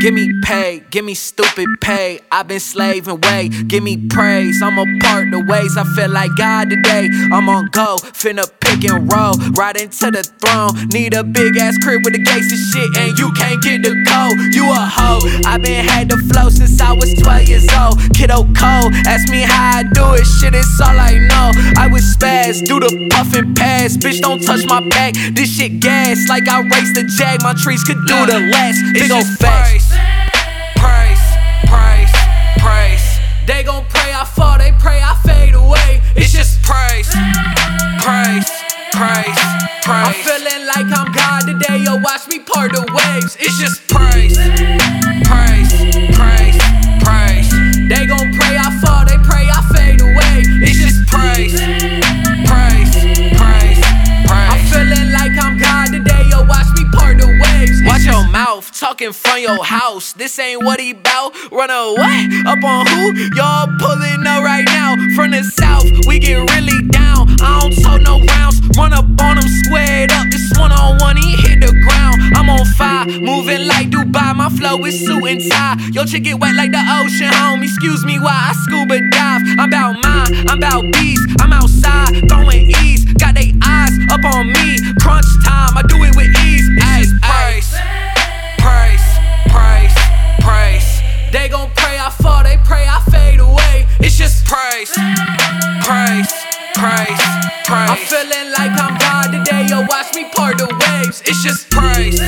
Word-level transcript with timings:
Give 0.00 0.14
me 0.14 0.40
pay, 0.42 0.84
give 0.90 1.04
me 1.04 1.14
stupid 1.14 1.68
pay. 1.80 2.20
I've 2.30 2.46
been 2.46 2.60
slaving 2.60 3.20
way, 3.20 3.48
give 3.48 3.82
me 3.82 3.96
praise. 4.08 4.62
I'm 4.62 4.78
a 4.78 4.86
part 5.00 5.28
the 5.32 5.40
ways 5.40 5.76
I 5.76 5.82
feel 5.96 6.10
like 6.10 6.30
God 6.36 6.70
today. 6.70 7.10
I'm 7.32 7.48
on 7.48 7.66
go, 7.72 7.96
finna 8.14 8.46
pick 8.60 8.88
and 8.88 9.10
roll, 9.10 9.34
right 9.58 9.74
into 9.74 10.12
the 10.12 10.22
throne. 10.22 10.86
Need 10.94 11.14
a 11.14 11.24
big 11.24 11.56
ass 11.56 11.76
crib 11.82 12.04
with 12.04 12.14
the 12.14 12.22
gates 12.22 12.46
and 12.46 12.62
shit, 12.70 12.96
and 12.96 13.18
you 13.18 13.32
can't 13.32 13.60
get 13.60 13.82
the 13.82 13.90
code. 14.06 14.54
You 14.54 14.70
a 14.70 14.86
hoe. 14.86 15.18
i 15.44 15.58
been 15.58 15.84
had 15.84 16.08
the 16.08 16.18
flow 16.30 16.48
since 16.48 16.80
I 16.80 16.92
was 16.92 17.12
12 17.14 17.48
years 17.48 17.66
old. 17.74 17.98
Kiddo 18.14 18.46
cold, 18.54 18.94
ask 19.02 19.28
me 19.28 19.42
how 19.42 19.78
I 19.78 19.82
do 19.82 20.14
it, 20.14 20.24
shit, 20.38 20.54
it's 20.54 20.80
all 20.80 20.94
I 20.94 21.18
know. 21.18 21.50
I 21.74 21.88
was 21.90 21.97
do 22.56 22.80
the 22.80 23.08
puffin' 23.10 23.54
pass. 23.54 23.96
Bitch, 23.96 24.20
don't 24.20 24.42
touch 24.42 24.64
my 24.66 24.80
back. 24.80 25.14
This 25.32 25.56
shit 25.56 25.80
gas, 25.80 26.28
like 26.28 26.48
I 26.48 26.60
raced 26.62 26.94
the 26.94 27.04
jag. 27.04 27.42
My 27.42 27.52
trees 27.52 27.84
could 27.84 28.00
do 28.06 28.26
the 28.26 28.40
last. 28.52 28.80
Big 28.94 29.10
ol' 29.10 29.22
facts. 29.36 29.92
praise, 36.64 37.08
praise. 38.04 38.48
Praise, 38.92 39.38
praise. 39.84 40.08
I'm 40.08 40.14
feeling 40.24 40.66
like 40.66 40.88
I'm 40.90 41.12
God 41.12 41.46
today, 41.46 41.84
yo, 41.84 41.96
watch 41.96 42.26
me 42.28 42.38
part 42.40 42.72
the 42.72 42.80
waves. 42.80 43.36
It's 43.38 43.58
just 43.58 43.86
praise, 43.88 44.36
talking 58.78 59.12
from 59.12 59.40
your 59.40 59.64
house. 59.64 60.12
This 60.12 60.38
ain't 60.38 60.64
what 60.64 60.78
he 60.80 60.92
bout. 60.92 61.34
Run 61.50 61.70
away, 61.70 62.28
up 62.46 62.62
on 62.62 62.86
who? 62.86 63.12
Y'all 63.34 63.66
pulling 63.78 64.22
up 64.26 64.44
right 64.44 64.64
now. 64.66 64.94
From 65.16 65.32
the 65.32 65.42
south, 65.42 65.84
we 66.06 66.18
get 66.18 66.38
really 66.54 66.86
down. 66.88 67.26
I 67.42 67.60
don't 67.60 67.74
talk 67.82 68.00
no 68.02 68.22
rounds. 68.24 68.60
Run 68.76 68.92
up 68.92 69.06
on 69.20 69.38
him, 69.38 69.48
squared 69.64 70.12
up. 70.12 70.30
This 70.30 70.52
one 70.56 70.70
on 70.70 70.98
one, 70.98 71.16
he 71.16 71.34
hit 71.42 71.60
the 71.60 71.72
ground. 71.72 72.16
I'm 72.36 72.48
on 72.48 72.64
fire, 72.78 73.06
moving 73.18 73.66
like 73.66 73.90
Dubai. 73.90 74.36
My 74.36 74.48
flow 74.48 74.84
is 74.84 75.04
suit 75.04 75.24
and 75.26 75.40
tie. 75.50 75.76
Your 75.92 76.04
chick 76.04 76.22
get 76.24 76.38
wet 76.38 76.54
like 76.54 76.70
the 76.70 76.82
ocean, 77.02 77.32
home. 77.34 77.62
Excuse 77.62 78.04
me 78.04 78.18
while 78.20 78.28
I 78.30 78.52
scuba 78.62 79.00
dive. 79.10 79.42
I'm 79.58 79.68
about 79.68 79.98
mine, 80.04 80.46
I'm 80.46 80.58
about 80.58 80.82
bees. 80.92 81.18
I'm 81.40 81.52
outside, 81.52 81.57
praise, 95.88 96.28
praise, 96.76 97.22
praise. 97.64 97.88
I'm 97.88 97.96
feeling 97.96 98.52
like 98.52 98.76
I'm 98.76 98.92
God 99.00 99.32
today, 99.32 99.64
yo, 99.68 99.80
watch 99.88 100.14
me 100.14 100.28
part 100.28 100.58
the 100.58 100.68
waves. 100.68 101.22
It's 101.24 101.42
just 101.42 101.70
praise, 101.70 102.20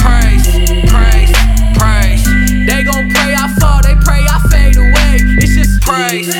praise, 0.00 0.46
praise, 0.88 1.32
praise. 1.76 2.24
They 2.64 2.80
gon' 2.82 3.12
pray 3.12 3.36
I 3.36 3.52
fall, 3.60 3.82
they 3.84 3.96
pray 4.00 4.24
I 4.24 4.40
fade 4.48 4.76
away. 4.80 5.20
It's 5.44 5.54
just 5.60 5.82
praise, 5.84 6.32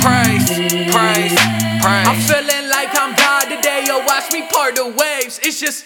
praise, 0.00 0.48
praise, 0.96 1.36
praise. 1.84 2.06
I'm 2.08 2.20
feeling 2.24 2.70
like 2.70 2.96
I'm 2.96 3.14
God 3.14 3.44
today, 3.52 3.84
yo, 3.86 3.98
watch 4.06 4.32
me 4.32 4.48
part 4.48 4.76
the 4.76 4.86
waves. 4.88 5.40
It's 5.42 5.60
just. 5.60 5.84